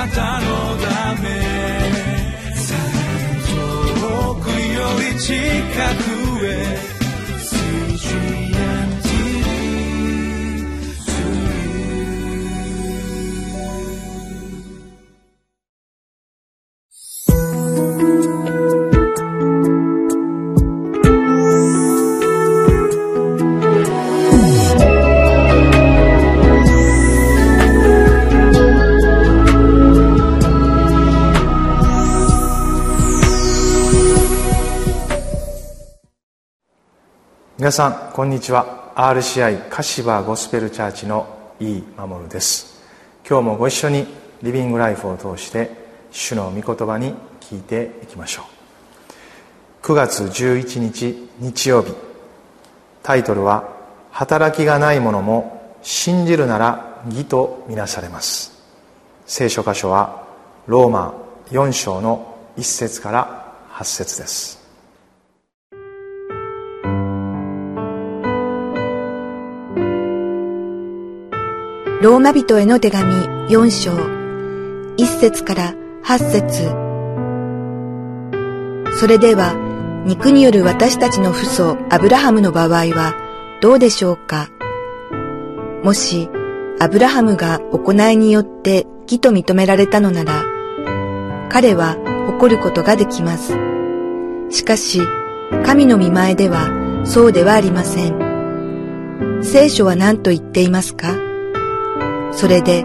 [0.00, 0.46] なたの
[0.78, 1.28] ため。
[4.00, 5.34] 遠くより近
[6.04, 6.09] く。
[37.70, 38.92] 皆さんこんにちは。
[38.96, 42.82] RCI 柏ゴスペルチャーチの井伊守です。
[43.24, 44.08] 今日もご一緒に
[44.42, 45.70] リビングライフを通して
[46.10, 48.42] 主の御言葉に聞いていきましょ
[49.82, 49.86] う。
[49.86, 51.94] 9月11日日曜日。
[53.04, 53.68] タイトルは
[54.10, 58.50] 「働きがない者も信じるなら義とみなされます」
[59.26, 60.24] 聖書箇所は
[60.66, 61.14] ローマ
[61.52, 64.59] 4章の1節から8節です。
[72.02, 73.12] ローマ人への手紙
[73.50, 76.64] 4章、1節から8節
[78.98, 79.52] それでは、
[80.06, 83.14] 肉による私たちの父祖アブラハムの場合は
[83.60, 84.48] どうでしょうか？
[85.82, 86.30] もし、
[86.80, 90.46] アブラハムが行いによって義と認められたのなら、
[91.50, 91.96] 彼は
[92.28, 93.52] 誇ることができます。
[94.48, 95.02] しかし、
[95.66, 99.42] 神の見前ではそうではありません。
[99.42, 101.28] 聖書は何と言っていますか？
[102.32, 102.84] それで、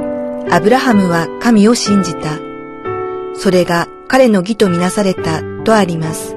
[0.52, 2.40] アブラハムは神を信じた。
[3.34, 6.36] それが彼の義とみなされたとあります。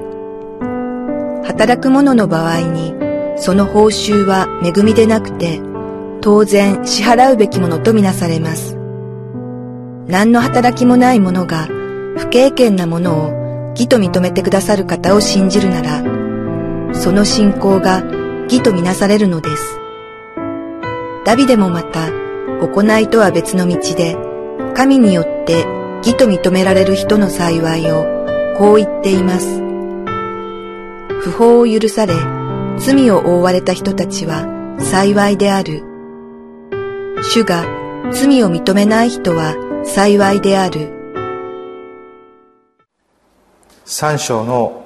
[1.45, 2.93] 働く者の場合に、
[3.37, 5.61] その報酬は恵みでなくて、
[6.21, 8.75] 当然支払うべきものとみなされます。
[10.07, 11.67] 何の働きもない者が
[12.17, 18.03] 不経験なものを義と認めてくださる方を信じるなら、その信仰が
[18.43, 19.79] 義とみなされるのです。
[21.25, 22.09] ダビデもまた、
[22.61, 24.17] 行いとは別の道で、
[24.75, 25.65] 神によって
[25.99, 28.05] 義と認められる人の幸いを
[28.57, 29.61] こう言っています。
[31.21, 32.13] 不法を許され、
[32.77, 34.45] 罪を覆われた人たちは
[34.79, 35.83] 幸いである。
[37.21, 37.65] 主が
[38.11, 40.93] 罪を認めない人は幸いである。
[43.85, 44.85] 3章の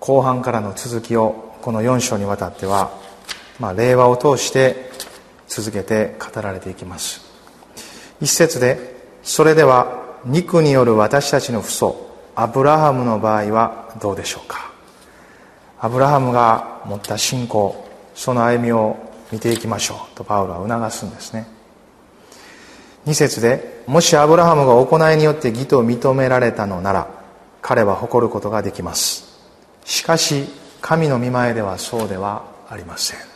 [0.00, 2.90] 後半からの続きをこの4章にわたっては、
[3.58, 4.90] まあ、令和を通して
[5.48, 7.20] 続けて語られていきます。
[8.20, 14.72] 一節でそれでは肉による私たちの父祖アブラハムの場合はどうでしょうか？
[15.78, 18.96] アブラハムが持った信仰その歩みを
[19.30, 21.46] 見ていきましょうとパウロは促すんですね。
[23.04, 27.08] 二節でもしアブラハムが行いによって義と認められたのなら
[27.60, 29.38] 彼は誇ることができます。
[29.84, 30.46] しかし
[30.80, 33.33] 神の見前ではそうではありません。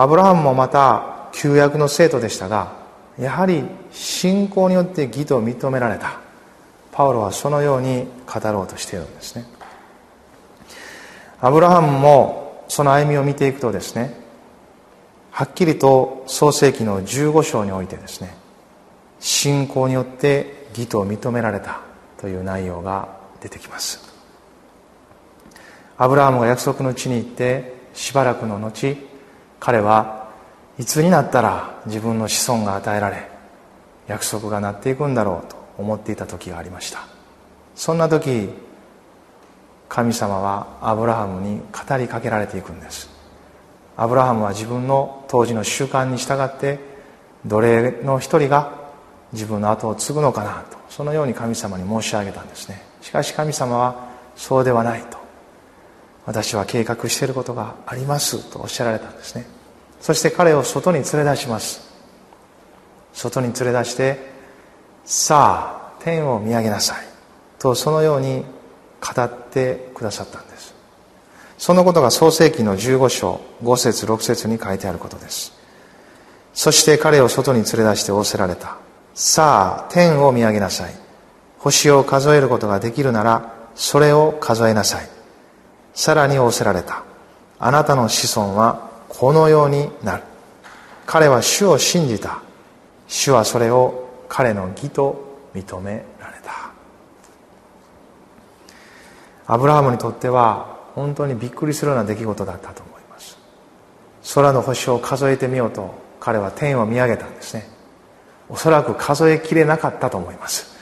[0.00, 2.72] アブラハムもまた旧約の生徒でしたが
[3.18, 6.20] やはり信仰によって義と認められた。
[6.90, 9.44] パウロはそのように語ろうとしているんですね。
[11.42, 14.14] アブラハムもその歩みを見ていくとですね
[15.32, 18.34] はっきりと創世紀の15章においてですね
[19.18, 21.82] 信仰によって義と認められた
[22.16, 24.00] という内容が出てきます。
[25.98, 29.09] アブラハムが約束の地に行ってしばらくの後
[29.60, 30.28] 彼は
[30.78, 33.28] いつになったら自分の子孫が与えられ
[34.08, 37.06] 約束がなっていくんだろうと思っていた時がありました。
[37.76, 38.48] そんな時
[39.88, 43.10] 神様はアブラハムに語りかけられていくんです。
[43.96, 46.78] アブラハムは自分の当時の習慣に従って
[47.44, 48.72] 奴隷の一人が
[49.32, 52.82] 自分の後を継ぐのかなとそのように神様に申し上げたんですね。
[53.02, 55.19] しかし神様はそうではないと。
[56.26, 59.46] 私は計画していることがありますとおっしゃられたんですね。
[60.00, 61.88] そして彼を外に連れ出します。
[63.12, 64.18] 外に連れ出して
[65.04, 67.04] さあ天を見上げなさい。
[67.58, 68.44] とそのように
[69.00, 70.74] 語ってくださったんです。
[71.58, 75.52] そのことが創世紀の15章5節6節に書いてあることです。
[76.54, 78.78] そして彼を外に連れ出して仰せられた。
[79.14, 80.94] さあ天を見上げなさい。
[81.58, 85.19] 星を数えることができるならそれを数えなさい。
[85.94, 87.04] さらに仰せられた。
[87.58, 90.22] あなたの子孫はこのようになる。
[91.06, 92.40] 彼は主を信じた。
[93.08, 96.70] 主はそれを彼の義と認められた。
[99.46, 103.36] アブラハムにとっては本当にびっくりするような出来事だったと思います。
[104.34, 107.68] 空の星を数えてみようと彼は天を見上げたんですね。
[108.48, 110.76] おそらく数えきれなかったと思います。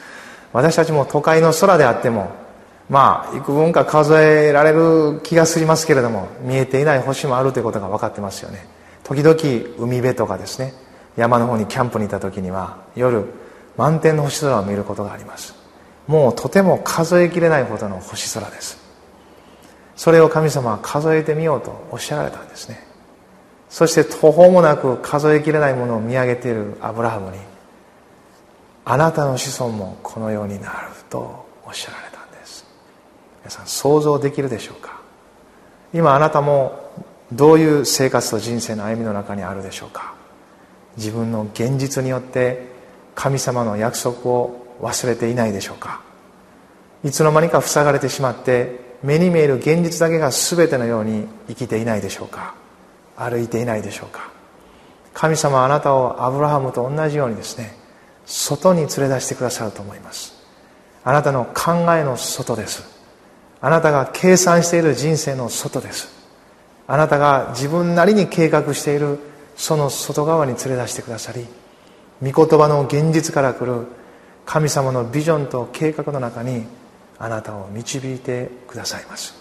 [0.53, 2.31] 私たちも都会の空であっても
[2.89, 8.67] まあ幾分か数えられる気がしますけれども見えていない星もあるということが分かってますよね。
[9.05, 9.37] 時々
[9.79, 10.73] 海辺とかですね
[11.17, 13.25] 山の方にキャンプにいた時には夜
[13.77, 15.55] 満天の星空を見ることがあります。
[16.07, 18.79] もうとても数えきれないほどの星空です。
[19.97, 22.87] それを神様は数えてみようとおっしゃられたんですね。
[23.69, 27.39] そして途方もなく数えきれないものを見上げているアブラハムに
[28.87, 32.08] あなたの子孫もこのようになるとおっしゃられた。
[33.49, 35.01] 皆さん想像できるでしょうか？
[35.95, 36.93] 今あなたも
[37.33, 40.15] どういう生活と人生の歩みの中にあるでしょうか？
[40.99, 42.67] 自分の現実によって
[43.15, 46.03] 神様の約束を忘れていないでしょうか？
[47.03, 52.55] いつの間にか塞がれてしまって目に見える現実だけが全てのように生きていないでしょうか？
[53.17, 54.31] 歩いていないでしょうか？
[55.15, 57.75] 神様はあなたをアブラハムと同じようにですね
[58.27, 60.35] 外に連れ出してくださると思います。
[61.03, 62.98] あなたの考えの外です。
[63.61, 66.19] あなたが計算している人生の外です。
[66.87, 69.19] あなたが自分なりに計画している
[69.57, 71.47] その外側に連れ出してくださり
[72.23, 73.87] 御言葉の現実から来る
[74.47, 76.65] 神様のビジョンと計画の中に
[77.19, 79.35] あなたを導いてくださいます。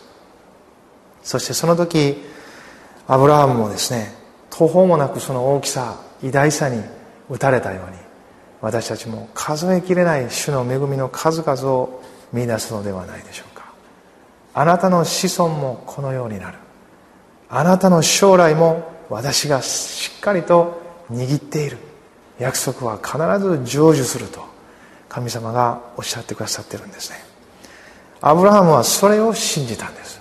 [1.23, 2.21] そしてその時
[3.07, 4.13] アブラハムもですね
[4.49, 6.83] 途方もなくその大きさ偉大さに
[7.29, 7.97] 打たれたように
[8.59, 12.03] 私たちも数えきれない主の恵みの数々を
[12.33, 13.56] 見出すのではないでしょうか。
[14.57, 16.57] あなたの子孫もこのようになる。
[17.47, 20.81] あなたの将来も私がしっかりと
[21.11, 21.77] 握っている。
[22.39, 24.43] 約束は必ず成就すると。
[25.09, 27.17] 神様がおっしゃってくださってるんですね。
[28.19, 30.19] アブラハムはそれを信じたんです。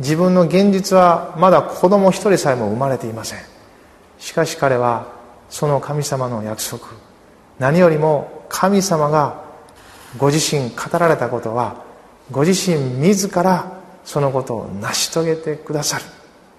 [0.00, 3.38] 自分の現実はまだ子供一人さえも生まれていません。
[4.18, 5.06] しかし彼は
[5.48, 6.88] その神様の約束
[7.58, 9.40] 何よりも神様が
[10.18, 11.85] ご自身語られたことは
[12.30, 16.04] ご自身自らそのことを成し遂げてくださる。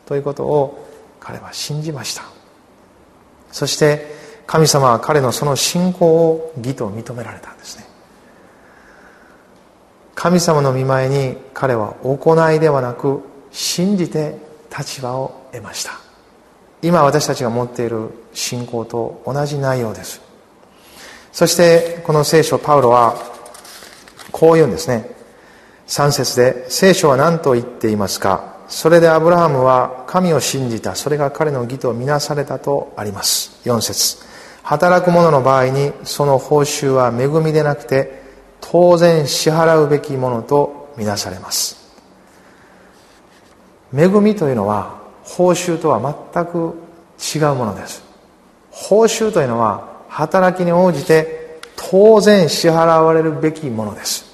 [0.06, 0.88] ということを
[1.20, 2.24] 彼は信じました。
[3.52, 4.16] そして
[4.46, 7.86] 神様は彼のその信仰を義と認められたんですね。
[10.16, 13.22] 神様の見前に彼は行いではなく
[13.52, 14.38] 信じて
[14.76, 15.92] 立場を得ました。
[16.82, 20.22] 今私たちが持っている信仰と同じ内容です。
[21.34, 23.16] そしてこの聖書パウロは
[24.32, 25.17] こう言うんですね。
[25.88, 28.58] 3節で聖書は何と言っていますか？
[28.68, 30.96] それでアブラハムは神を信じた。
[30.96, 33.62] それが彼の義とみなされたとあります。
[33.64, 34.18] 4節。
[34.64, 38.22] 働く者の場合にその報酬は恵みでなくて
[38.60, 41.78] 当然支払うべきものとみなされます。
[43.96, 46.02] 恵みというのは報酬とは
[46.34, 46.76] 全く
[47.18, 48.04] 違うものです。
[48.70, 54.27] 報酬というのは働きに応じて当然支払われるべきものです。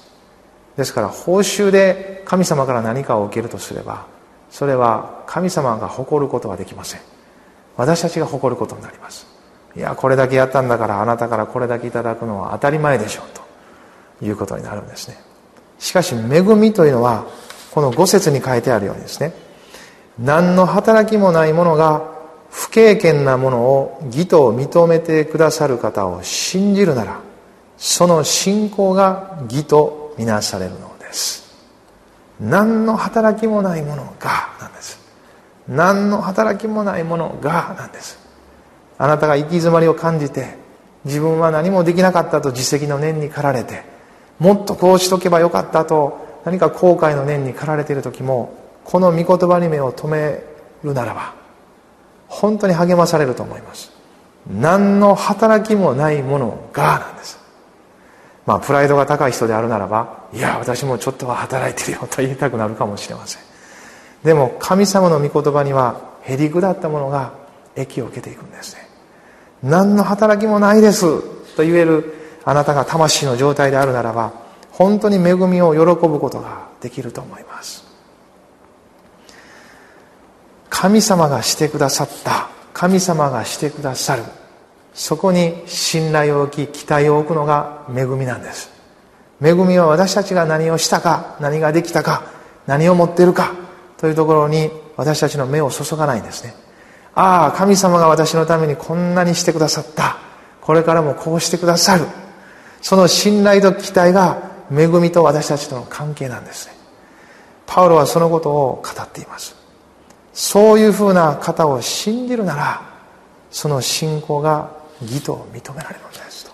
[0.78, 4.06] ですから報酬で神様から何かを受けるとすれば
[4.50, 7.02] それは神様が誇ることはできません。
[7.76, 9.28] 私たちが誇ることになります。
[9.76, 13.44] いやこれだけやったんだからあなたからこれだけいただくのは当たり前でしょうと。
[14.22, 15.18] いうことになるんですね。
[15.80, 17.26] しかし恵みというのは
[17.72, 19.34] この五節に書いてあるようにですね。
[20.20, 22.04] 何の働きもないものが
[22.50, 27.20] 不経験なものを義と認めてくださる方を信じるなら
[27.78, 31.44] その信仰が義とみなされるのです。
[32.40, 35.00] 何の働きもないものがなんです。
[35.68, 38.20] 何の働きもないものがなんです。
[38.98, 40.58] あなたが行き詰まりを感じて
[41.06, 43.84] 自分は何もできなかったと自責の念に駆られて
[44.40, 48.54] もっとこうしとけばよかったと何か後悔の念に駆られている時も
[48.84, 50.44] この御言葉に目を留め
[50.84, 51.34] るならば
[52.28, 53.92] 本当に励まされると思います。
[54.48, 57.43] 何の働きもないものがなんです。
[58.46, 63.42] まあプライドが高い人であるならばいや私もちょっとは働いてるよと言いたくなるかもしれません。
[64.24, 67.34] でも神様の御言葉にはへりくだったものが
[67.76, 68.88] 益を受けていくんですね。
[69.62, 71.22] 何の働きもないです
[71.56, 72.14] と言える
[72.46, 74.34] あなたが魂の状態であるならば
[74.72, 77.84] 本当に恵みを喜ぶことができると思います。
[80.70, 84.24] 神様がしてくださった神様がしてくださる
[84.94, 88.72] そこに信頼を置き期待を置くのが恵みなんです。
[89.42, 92.24] 恵みは私たちが何をしたか何ができたか
[92.68, 93.54] 何を持っているか
[93.98, 96.54] というところに私たちの目を注がないんですね。
[97.16, 100.18] ああ神様が私のためにこんなにしてくださった。
[100.62, 102.06] これからもこうしてくださる。
[102.82, 106.74] その信頼と期待が恵みと私たちとの関係なんですね。
[107.66, 109.56] パウロはそのことを語っています。
[110.34, 112.82] そういうふうな方を信じるなら
[113.52, 116.46] その信仰が義と認められるんです。
[116.46, 116.52] と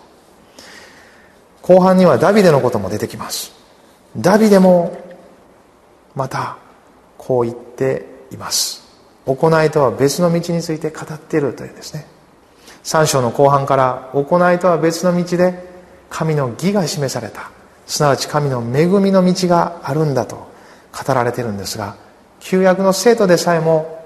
[1.62, 3.52] 後半にはダビデのことも出てきます。
[4.18, 4.98] ダビデも
[6.16, 6.58] また
[7.18, 8.88] こう言っています。
[9.26, 12.08] 行いとは別の道について語っているというですね。
[12.84, 15.68] 3章の後半から行いとは別の道で
[16.10, 17.52] 神の義が示された。
[17.90, 20.48] すなわち神の恵みの道があるんだと
[21.08, 21.98] 語られているんですが
[22.40, 24.06] 旧約の生徒でさえも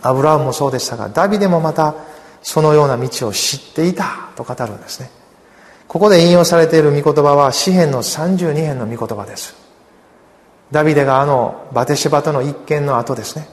[0.00, 1.94] アブラハムもそうでしたがダビデもまた
[2.42, 5.10] そのような道を知っていたと語るんですね。
[5.88, 9.56] ここで引用されている御言葉は詩篇の32編の御言葉です。
[10.70, 13.48] ダビデがあのバテシバとの一件の後ですね。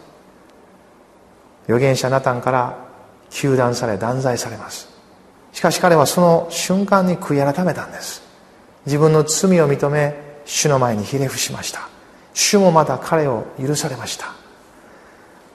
[1.66, 2.78] 預言者ナタンから
[3.30, 4.88] 糾弾され断罪されます。
[5.52, 8.22] しかし彼はその瞬間に悔い改めたんです。
[8.86, 10.16] 自分の罪を認め
[10.46, 11.90] 主の前にひれ伏しました。
[12.34, 14.34] 主もまた彼を許されました。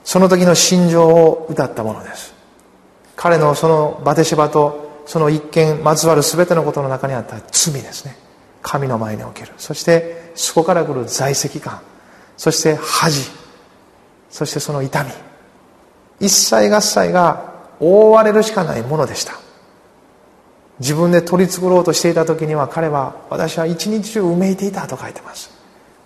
[0.05, 2.32] その時の心情を歌ったものです。
[3.23, 8.17] 彼のそのバテシバとその一見まつわる全てのことの中にあった罪ですね。
[8.63, 9.53] 神の前における。
[9.59, 11.83] そしてそこから来る在籍感。
[12.37, 13.31] そして恥。
[14.29, 15.13] そしてその痛み。
[16.19, 19.35] 一切合切が覆われるしかないものでした。
[20.81, 25.53] 自分で取り繕ろうとしていた時には彼は私は一日中うめいていたと書いてます。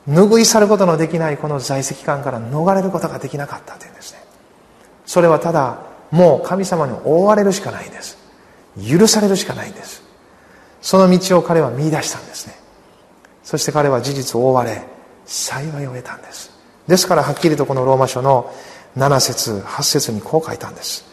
[0.06, 4.18] 拭い去ることのできないこの在籍感から逃れることができなかったというんですね。
[5.06, 8.18] それはただもう神様に覆われるしかないんです。
[8.76, 10.02] 許されるしかないんです。
[10.82, 12.54] その道を彼は見出したんですね。
[13.42, 14.82] そして彼は事実を覆われ
[15.25, 16.50] 幸いを得たんです。
[16.86, 18.52] ですからはっきりとこのローマ書の
[18.96, 21.04] 7節8節にこう書いたんです。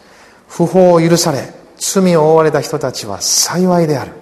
[0.48, 4.12] 不法を許され罪を負われた人たちは幸いである。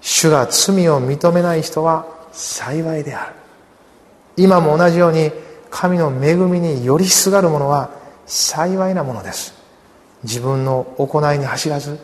[0.00, 3.34] 主が罪を認めない人は幸いである。
[4.36, 5.32] 今も同じように
[5.70, 7.90] 神の恵みによりすがる者は
[8.26, 9.57] 幸いなものです。
[10.24, 11.98] 自分の行いに走らず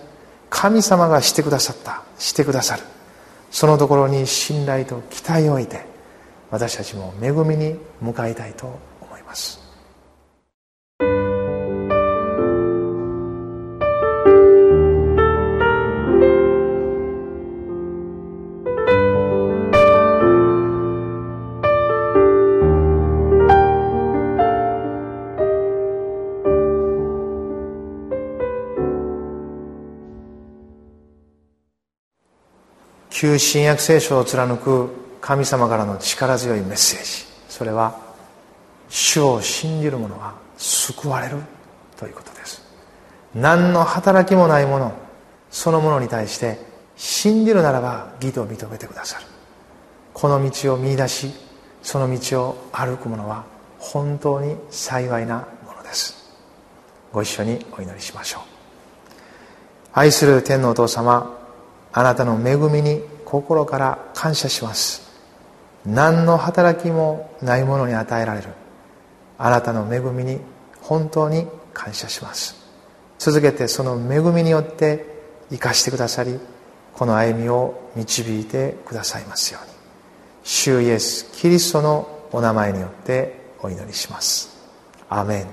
[0.51, 2.83] 神様がしてくださったしてくださる。
[3.51, 5.87] そのところに信頼と期待を置いて
[6.51, 8.67] 私たちも恵みに向かいたいと
[9.01, 9.64] 思います。
[33.25, 34.91] 旧新約聖書を貫く
[35.23, 37.25] 神様からの力強いメッセージ。
[37.49, 37.99] それは
[38.91, 41.39] 主を信じる者は救われる
[41.97, 42.63] ということです。
[43.35, 44.93] 何の働きもないもの
[45.51, 46.59] そのものに対して
[46.97, 49.25] 信じるならば義と認めてくださる。
[50.13, 51.33] この道を見出し
[51.83, 53.47] その道を歩く者は
[53.79, 56.31] 本当に幸いなものです。
[57.11, 58.43] ご一緒にお祈りしましょう。
[59.95, 61.39] 愛する天のお父様
[61.91, 65.03] あなたの恵みに心から感謝します。
[65.85, 68.49] 何の働きもないものに与えられる。
[69.39, 70.39] あなたの恵みに
[70.81, 72.55] 本当に感謝します。
[73.19, 75.05] 続けてその恵みによって
[75.51, 76.39] 生かしてくださり
[76.93, 79.73] この歩みを導いてくださいますように。
[80.45, 84.49] 主イエスキリストのお名前によってお祈りします。
[85.09, 85.47] アメン。